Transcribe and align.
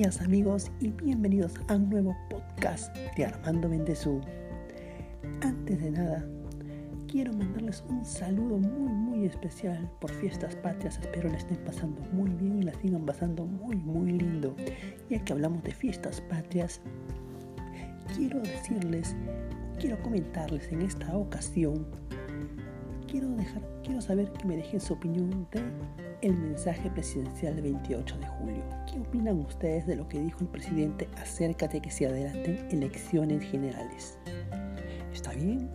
días 0.00 0.22
amigos 0.22 0.70
y 0.80 0.88
bienvenidos 0.92 1.52
a 1.68 1.74
un 1.74 1.90
nuevo 1.90 2.16
podcast 2.30 2.96
de 3.18 3.26
Armando 3.26 3.68
Mendezú. 3.68 4.22
Antes 5.42 5.78
de 5.78 5.90
nada, 5.90 6.26
quiero 7.06 7.34
mandarles 7.34 7.84
un 7.86 8.02
saludo 8.06 8.56
muy 8.56 8.90
muy 8.94 9.26
especial 9.26 9.90
por 10.00 10.10
fiestas 10.10 10.56
patrias. 10.56 10.98
Espero 11.02 11.28
la 11.28 11.36
estén 11.36 11.58
pasando 11.66 12.00
muy 12.12 12.30
bien 12.30 12.60
y 12.60 12.62
la 12.62 12.72
sigan 12.80 13.04
pasando 13.04 13.44
muy 13.44 13.76
muy 13.76 14.12
lindo. 14.12 14.56
Ya 15.10 15.22
que 15.22 15.34
hablamos 15.34 15.62
de 15.64 15.72
fiestas 15.72 16.22
patrias, 16.22 16.80
quiero 18.16 18.40
decirles, 18.40 19.14
quiero 19.78 20.00
comentarles 20.00 20.72
en 20.72 20.80
esta 20.80 21.14
ocasión 21.14 21.84
quiero 23.10 23.28
dejar, 23.30 23.62
quiero 23.82 24.00
saber 24.00 24.32
que 24.32 24.46
me 24.46 24.56
dejen 24.56 24.80
su 24.80 24.94
opinión 24.94 25.46
de 25.50 25.60
el 26.22 26.36
mensaje 26.36 26.90
presidencial 26.90 27.54
del 27.54 27.64
28 27.64 28.18
de 28.18 28.26
julio. 28.26 28.62
¿Qué 28.86 28.98
opinan 28.98 29.40
ustedes 29.40 29.86
de 29.86 29.96
lo 29.96 30.08
que 30.08 30.20
dijo 30.20 30.40
el 30.40 30.48
presidente 30.48 31.08
acerca 31.16 31.66
de 31.66 31.80
que 31.80 31.90
se 31.90 32.06
adelanten 32.06 32.68
elecciones 32.70 33.42
generales? 33.44 34.18
¿Está 35.12 35.32
bien? 35.32 35.70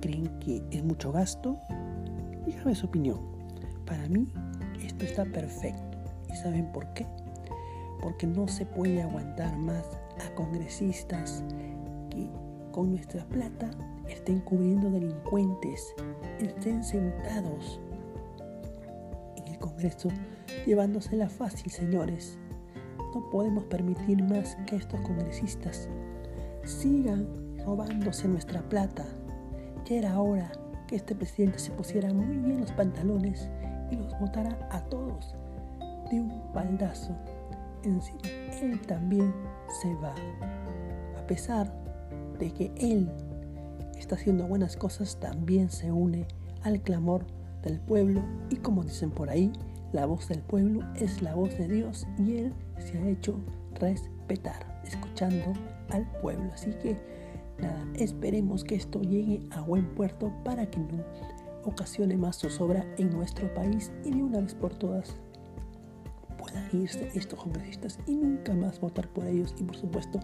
¿Creen 0.00 0.26
que 0.40 0.62
es 0.70 0.82
mucho 0.82 1.12
gasto? 1.12 1.58
Díganme 2.46 2.74
su 2.74 2.86
opinión. 2.86 3.20
Para 3.84 4.08
mí 4.08 4.26
esto 4.82 5.04
está 5.04 5.24
perfecto. 5.24 5.98
¿Y 6.30 6.36
saben 6.36 6.72
por 6.72 6.92
qué? 6.94 7.06
Porque 8.00 8.26
no 8.26 8.48
se 8.48 8.64
puede 8.64 9.02
aguantar 9.02 9.56
más 9.58 9.84
a 10.26 10.34
congresistas 10.34 11.44
que 12.10 12.28
con 12.72 12.90
nuestra 12.92 13.24
plata 13.26 13.70
estén 14.08 14.40
cubriendo 14.40 14.90
delincuentes, 14.90 15.94
estén 16.40 16.82
sentados 16.82 17.80
Congreso 19.62 20.10
llevándosela 20.66 21.28
fácil, 21.28 21.70
señores. 21.70 22.36
No 23.14 23.30
podemos 23.30 23.64
permitir 23.64 24.22
más 24.24 24.56
que 24.66 24.76
estos 24.76 25.00
congresistas 25.00 25.88
sigan 26.64 27.26
robándose 27.64 28.28
nuestra 28.28 28.60
plata. 28.68 29.06
Ya 29.86 29.96
era 29.96 30.20
hora 30.20 30.52
que 30.86 30.96
este 30.96 31.14
presidente 31.14 31.58
se 31.58 31.70
pusiera 31.70 32.12
muy 32.12 32.36
bien 32.36 32.60
los 32.60 32.72
pantalones 32.72 33.48
y 33.90 33.96
los 33.96 34.18
votara 34.20 34.58
a 34.70 34.80
todos 34.86 35.34
de 36.10 36.20
un 36.20 36.52
baldazo. 36.52 37.16
Él 37.84 38.80
también 38.86 39.32
se 39.80 39.94
va. 39.94 40.14
A 41.18 41.26
pesar 41.26 41.72
de 42.38 42.52
que 42.52 42.72
él 42.76 43.10
está 43.96 44.16
haciendo 44.16 44.46
buenas 44.46 44.76
cosas, 44.76 45.18
también 45.20 45.70
se 45.70 45.92
une 45.92 46.26
al 46.62 46.80
clamor 46.80 47.26
del 47.62 47.80
pueblo 47.80 48.22
y 48.50 48.56
como 48.56 48.82
dicen 48.82 49.10
por 49.10 49.30
ahí, 49.30 49.52
la 49.92 50.06
voz 50.06 50.28
del 50.28 50.40
pueblo 50.40 50.80
es 50.96 51.22
la 51.22 51.34
voz 51.34 51.56
de 51.58 51.68
Dios 51.68 52.06
y 52.18 52.36
Él 52.36 52.54
se 52.78 52.98
ha 52.98 53.08
hecho 53.08 53.38
respetar, 53.78 54.80
escuchando 54.84 55.52
al 55.90 56.10
pueblo. 56.20 56.50
Así 56.52 56.70
que 56.82 56.96
nada, 57.60 57.86
esperemos 57.94 58.64
que 58.64 58.74
esto 58.74 59.00
llegue 59.02 59.40
a 59.50 59.60
buen 59.60 59.94
puerto 59.94 60.32
para 60.44 60.66
que 60.70 60.78
no 60.78 61.04
ocasione 61.64 62.16
más 62.16 62.38
zozobra 62.38 62.84
en 62.98 63.10
nuestro 63.10 63.52
país 63.54 63.92
y 64.04 64.10
de 64.10 64.22
una 64.22 64.40
vez 64.40 64.54
por 64.54 64.74
todas 64.74 65.14
irse 66.72 67.10
estos 67.14 67.38
congresistas 67.38 67.98
y 68.06 68.16
nunca 68.16 68.54
más 68.54 68.80
votar 68.80 69.08
por 69.08 69.26
ellos 69.26 69.54
y 69.58 69.64
por 69.64 69.76
supuesto 69.76 70.20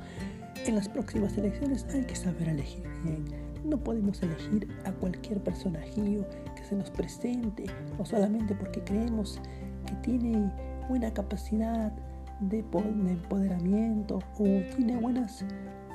en 0.66 0.74
las 0.74 0.88
próximas 0.88 1.36
elecciones 1.36 1.86
hay 1.92 2.02
que 2.04 2.16
saber 2.16 2.48
elegir 2.48 2.84
bien. 3.04 3.24
No 3.64 3.78
podemos 3.78 4.22
elegir 4.22 4.68
a 4.84 4.92
cualquier 4.92 5.42
personajillo 5.42 6.24
que 6.56 6.64
se 6.64 6.76
nos 6.76 6.90
presente 6.90 7.66
o 7.98 8.04
solamente 8.04 8.54
porque 8.54 8.82
creemos 8.82 9.40
que 9.86 9.94
tiene 9.96 10.50
buena 10.88 11.12
capacidad 11.12 11.92
de, 12.40 12.58
empoderamiento 12.58 14.20
o 14.38 14.44
tiene 14.76 14.96
buenas, 14.96 15.44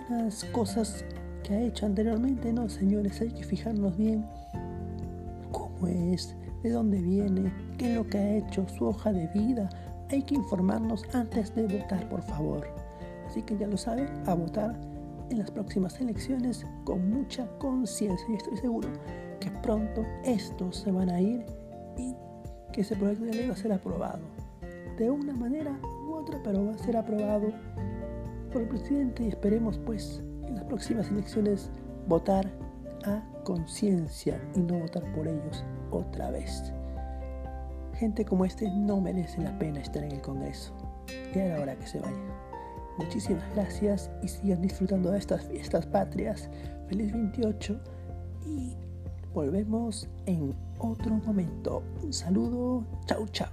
buenas 0.10 0.44
cosas 0.46 1.06
que 1.44 1.54
ha 1.54 1.62
hecho 1.62 1.86
anteriormente. 1.86 2.52
No, 2.52 2.70
señores, 2.70 3.22
hay 3.22 3.32
que 3.32 3.44
fijarnos 3.44 3.98
bien 3.98 4.26
cómo 5.52 5.88
es, 5.88 6.36
de 6.64 6.70
dónde 6.70 7.02
viene, 7.02 7.52
qué 7.78 7.92
es 7.92 7.96
lo 7.96 8.08
que 8.08 8.18
ha 8.18 8.36
hecho, 8.38 8.68
su 8.70 8.86
hoja 8.86 9.12
de 9.12 9.28
vida. 9.28 9.70
Hay 10.14 10.22
que 10.22 10.36
informarnos 10.36 11.04
antes 11.12 11.56
de 11.56 11.64
votar, 11.64 12.08
por 12.08 12.22
favor. 12.22 12.68
Así 13.26 13.42
que 13.42 13.58
ya 13.58 13.66
lo 13.66 13.78
saben, 13.78 14.08
a 14.28 14.36
votar 14.36 14.80
en 15.32 15.40
las 15.40 15.50
próximas 15.50 16.00
elecciones 16.00 16.68
con 16.84 17.10
mucha 17.10 17.48
conciencia 17.58 18.24
y 18.30 18.36
estoy 18.36 18.58
seguro 18.58 18.90
que 19.40 19.50
pronto 19.64 20.06
estos 20.24 20.78
se 20.78 20.92
van 20.92 21.10
a 21.10 21.20
ir 21.20 21.44
y 21.98 22.14
que 22.72 22.82
ese 22.82 22.96
proyecto 22.96 23.26
de 23.26 23.34
ley 23.34 23.48
va 23.48 23.56
a 23.56 23.58
ser 23.58 23.74
aprobado. 23.74 24.20
De 25.00 25.10
una 25.10 25.34
manera 25.34 25.76
u 26.08 26.14
otra, 26.14 26.40
pero 26.44 26.64
va 26.64 26.74
a 26.74 26.78
ser 26.78 26.96
aprobado 26.96 27.48
por 28.52 28.62
el 28.62 28.68
presidente 28.68 29.24
y 29.24 29.30
esperemos 29.30 29.80
pues 29.80 30.22
en 30.46 30.54
las 30.54 30.66
próximas 30.66 31.10
elecciones 31.10 31.72
votar 32.08 32.46
a 33.06 33.24
conciencia 33.44 34.40
y 34.54 34.60
no 34.60 34.78
votar 34.78 35.12
por 35.14 35.28
ellos 35.28 35.66
otra 35.90 36.30
vez. 36.30 36.72
Gente 38.04 38.26
como 38.26 38.44
este 38.44 38.70
no 38.70 39.00
merece 39.00 39.42
la 39.42 39.58
pena 39.58 39.80
estar 39.80 40.04
en 40.04 40.12
el 40.12 40.20
Congreso. 40.20 40.74
Y 41.34 41.40
ahora 41.40 41.62
hora 41.62 41.76
que 41.78 41.88
se 41.88 42.02
vaya. 42.02 42.18
Muchísimas 42.98 43.50
gracias 43.56 44.12
y 44.22 44.28
sigan 44.28 44.62
disfrutando 44.62 45.10
de 45.10 45.20
estas 45.20 45.46
fiestas 45.46 45.86
patrias. 45.86 46.50
Feliz 46.90 47.14
28 47.14 47.80
y 48.46 48.76
volvemos 49.34 50.10
en 50.26 50.54
otro 50.80 51.16
momento. 51.16 51.82
Un 52.04 52.12
saludo. 52.12 52.84
Chau, 53.06 53.26
chau. 53.30 53.48